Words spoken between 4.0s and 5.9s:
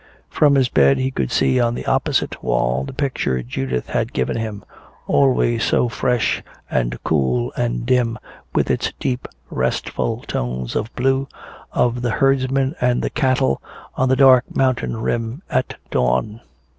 given him, always so